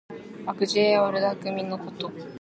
[0.47, 2.11] 悪知恵や悪だくみのこと。